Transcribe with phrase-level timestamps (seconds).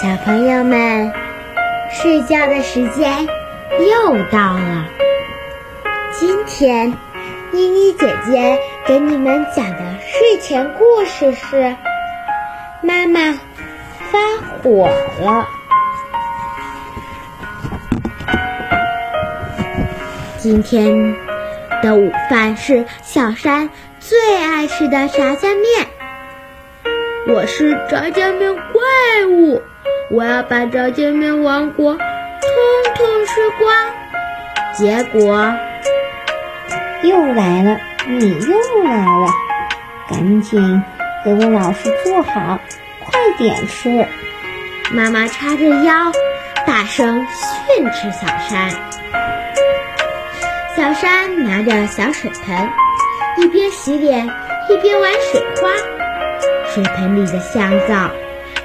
[0.00, 1.12] 小朋友们，
[1.90, 4.86] 睡觉的时间又到了。
[6.18, 6.94] 今天，
[7.50, 11.56] 妮妮姐姐给你们讲的睡前故事是
[12.80, 13.38] 《妈妈
[14.10, 14.18] 发
[14.62, 14.88] 火
[15.20, 15.46] 了》。
[20.38, 21.14] 今天
[21.82, 25.86] 的午饭是小山最爱吃的炸酱面。
[27.28, 29.60] 我是炸酱面怪物，
[30.12, 32.04] 我要把炸酱面王国通
[32.96, 33.72] 通吃光。
[34.76, 35.54] 结果
[37.02, 37.78] 又来了，
[38.08, 39.28] 你又来了，
[40.08, 40.82] 赶紧
[41.24, 42.58] 给我老实坐好，
[42.98, 44.04] 快点吃。
[44.90, 46.10] 妈妈叉着腰，
[46.66, 47.24] 大声
[47.76, 48.70] 训斥小山。
[50.76, 52.68] 小山拿着小水盆，
[53.36, 54.28] 一边洗脸
[54.68, 55.70] 一边玩水花。
[56.66, 58.10] 水盆里的香皂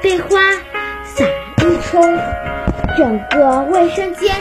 [0.00, 0.38] 被花
[1.92, 2.18] 冲，
[2.96, 4.34] 整个卫生间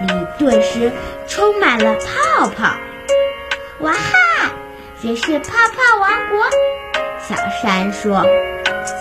[0.00, 0.90] 里顿时
[1.28, 2.74] 充满了泡泡。
[3.78, 4.50] 哇哈！
[5.00, 6.40] 这是泡泡王国。
[7.20, 8.26] 小山说：“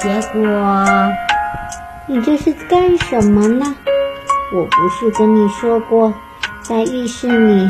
[0.00, 0.86] 结果，
[2.06, 3.74] 你这是干什么呢？
[4.54, 6.14] 我不是跟你说过，
[6.62, 7.68] 在浴室里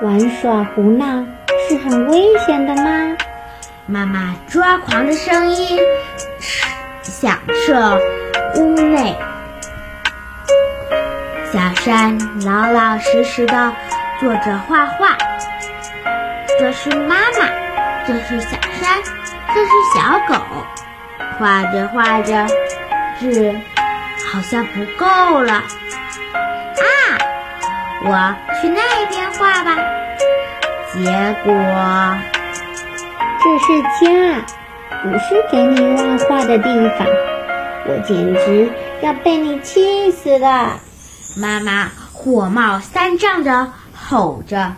[0.00, 1.22] 玩耍胡闹
[1.68, 3.14] 是很危险的吗？”
[3.84, 5.78] 妈妈抓狂的声音
[7.02, 7.98] 响彻
[8.56, 9.14] 屋内。
[11.52, 13.72] 小山老老实实的
[14.18, 15.18] 坐着画画。
[16.58, 17.46] 这是妈妈，
[18.06, 19.02] 这是小山，
[19.54, 20.42] 这是小狗。
[21.38, 22.46] 画着画着，
[23.18, 23.54] 字
[24.32, 25.52] 好像不够了。
[25.52, 26.84] 啊，
[28.02, 28.80] 我去那
[29.10, 29.76] 边画吧。
[30.94, 31.52] 结果。
[33.44, 34.42] 这是家，
[35.02, 37.06] 不是给你乱画的地方。
[37.84, 40.80] 我简直要被你气死了！
[41.34, 44.74] 妈妈火冒三丈的吼着。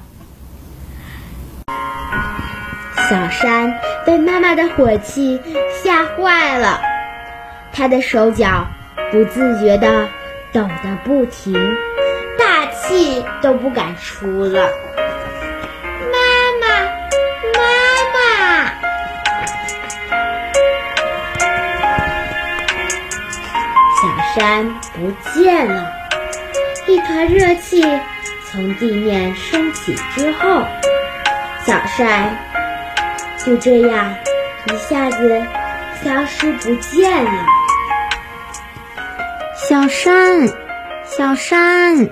[3.09, 5.41] 小山被妈妈的火气
[5.83, 6.81] 吓坏了，
[7.73, 8.67] 他的手脚
[9.11, 10.09] 不自觉的
[10.53, 11.53] 抖得不停，
[12.39, 14.71] 大气都不敢出了。
[16.13, 16.19] 妈
[16.61, 16.67] 妈，
[17.59, 17.61] 妈
[18.15, 18.73] 妈，
[24.01, 25.93] 小山不见了，
[26.87, 27.83] 一团热气
[28.51, 30.63] 从地面升起之后，
[31.65, 32.37] 小帅
[33.45, 34.15] 就这样
[34.67, 35.43] 一下子
[36.03, 37.47] 消失不见了。
[39.57, 40.47] 小山，
[41.05, 42.11] 小山，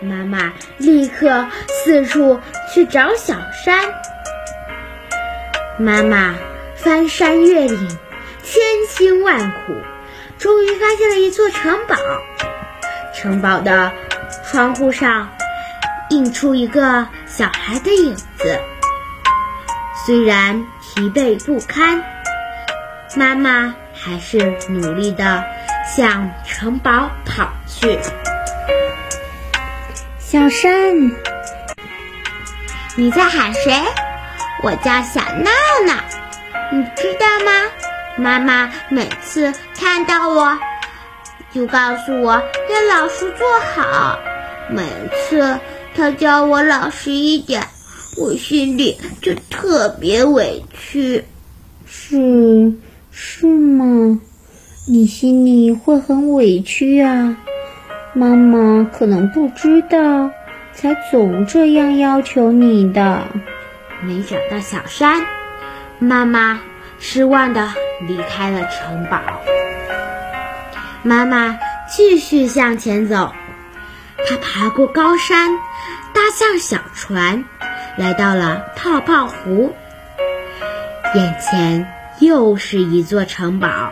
[0.00, 2.40] 妈妈立刻四处
[2.72, 3.34] 去找小
[3.64, 3.84] 山。
[5.76, 6.36] 妈妈
[6.76, 7.88] 翻山越岭，
[8.44, 9.74] 千辛万苦。
[10.38, 11.96] 终于发现了一座城堡，
[13.20, 13.90] 城堡的
[14.48, 15.28] 窗户上
[16.10, 18.60] 映出一个小孩的影子。
[20.06, 22.00] 虽然疲惫不堪，
[23.16, 25.44] 妈妈还是努力的
[25.84, 27.98] 向城堡跑去。
[30.20, 31.10] 小山，
[32.94, 33.82] 你在喊谁？
[34.62, 35.50] 我叫小闹
[35.84, 35.94] 闹，
[36.70, 37.50] 你知道吗？
[38.16, 40.56] 妈妈每次看到我，
[41.58, 44.16] 就告诉我要老实做好。
[44.70, 45.58] 每次
[45.96, 47.64] 他叫我老实一点，
[48.16, 51.24] 我心里就特别委屈。
[51.84, 52.74] 是
[53.10, 54.20] 是吗？
[54.86, 57.36] 你心里会很委屈啊？
[58.12, 60.30] 妈妈可能不知道，
[60.72, 63.22] 才总这样要求你的。
[64.02, 65.26] 没找到小山，
[65.98, 66.60] 妈妈
[67.00, 67.68] 失望的。
[68.06, 69.18] 离开了城堡，
[71.08, 71.58] 妈妈
[71.88, 73.32] 继续向前走。
[74.28, 75.52] 她爬过高山，
[76.12, 77.46] 搭上小船，
[77.96, 79.74] 来到了泡泡湖。
[81.14, 83.90] 眼前又是一座城堡，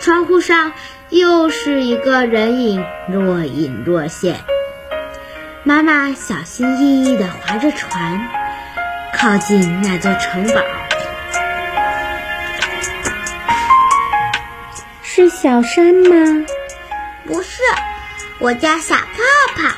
[0.00, 0.70] 窗户上
[1.08, 4.36] 又是一个人影，若隐若现。
[5.64, 8.28] 妈妈小心翼翼地划着船，
[9.12, 10.60] 靠近那座城堡。
[15.40, 16.44] 小山吗？
[17.24, 17.62] 不是，
[18.40, 19.22] 我叫小泡
[19.54, 19.68] 泡。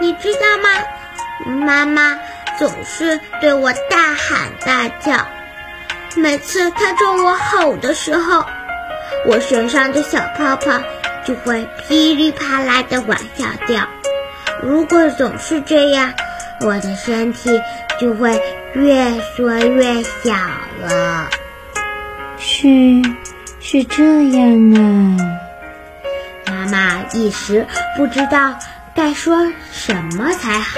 [0.00, 0.68] 你知道吗？
[1.66, 2.16] 妈妈
[2.60, 5.26] 总是对我大喊大叫，
[6.14, 8.46] 每次她冲我吼的时候，
[9.26, 10.80] 我身上的小泡泡
[11.24, 13.88] 就会噼里啪啦的往下掉。
[14.62, 16.14] 如果总是这样，
[16.60, 17.50] 我的身体
[18.00, 18.40] 就会
[18.74, 20.36] 越缩越小
[20.82, 21.28] 了。
[22.38, 22.68] 是。
[23.66, 27.66] 是这样啊，妈妈一时
[27.96, 28.58] 不知道
[28.94, 30.76] 该说什么才好。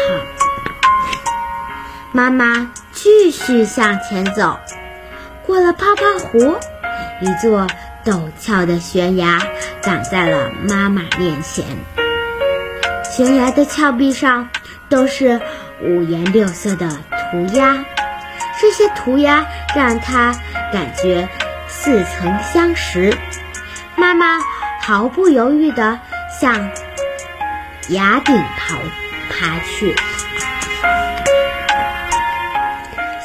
[2.12, 4.60] 妈妈继续向前走，
[5.44, 6.58] 过了泡泡湖，
[7.20, 7.66] 一座
[8.04, 9.42] 陡峭的悬崖
[9.82, 11.64] 挡在了妈妈面前。
[13.02, 14.48] 悬崖的峭壁上
[14.88, 15.40] 都是
[15.82, 16.88] 五颜六色的
[17.32, 17.84] 涂鸦，
[18.60, 19.44] 这些涂鸦
[19.74, 20.32] 让她
[20.72, 21.28] 感觉
[21.68, 23.16] 似曾相识。
[23.96, 24.38] 妈妈
[24.82, 25.98] 毫不犹豫地
[26.40, 26.70] 向
[27.88, 28.76] 崖顶爬
[29.30, 29.94] 爬去。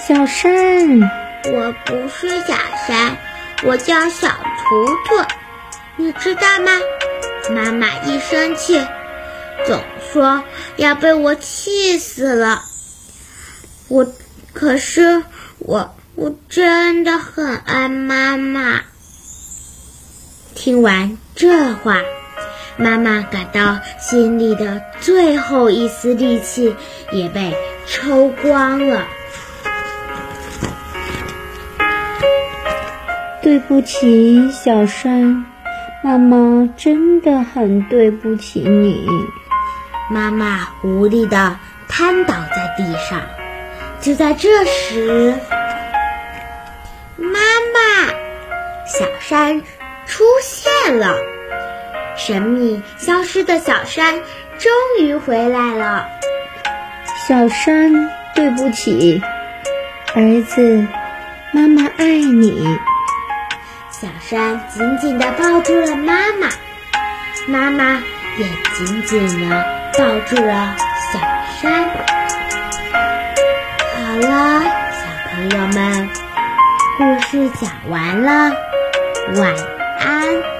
[0.08, 1.00] 小山，
[1.46, 2.56] 我不是小
[2.88, 3.18] 山，
[3.64, 5.26] 我叫小图图，
[5.96, 6.72] 你知道吗？
[7.50, 8.86] 妈妈一生气，
[9.66, 10.44] 总说
[10.76, 12.64] 要被我气死了。
[13.88, 14.08] 我
[14.54, 15.24] 可是
[15.60, 18.82] 我我真的很爱妈妈。
[20.54, 21.98] 听完这话，
[22.78, 26.76] 妈妈感到心里的最后一丝力气
[27.12, 27.56] 也被
[27.88, 29.08] 抽光了。
[33.42, 35.44] 对不起，小山，
[36.04, 39.10] 妈妈真的很对不起你。
[40.12, 41.58] 妈妈无力地
[41.88, 43.20] 瘫倒在地上。
[44.00, 45.36] 就在这时，
[49.22, 49.62] 山
[50.06, 51.16] 出现了。
[52.18, 54.16] 神秘消失的小山
[54.60, 56.08] 终于回来了。
[57.28, 59.22] 小山，对不起，
[60.16, 60.86] 儿子，
[61.54, 62.78] 妈妈爱你。
[63.92, 66.50] 小山紧紧地抱住了妈妈，
[67.48, 68.02] 妈妈
[68.38, 68.46] 也
[68.76, 69.66] 紧紧地
[69.98, 70.76] 抱住了
[71.14, 71.20] 小
[71.62, 71.86] 山。
[73.96, 76.10] 好了，小朋友们，
[76.98, 78.56] 故事讲完了，
[79.36, 79.56] 晚
[80.00, 80.51] 安。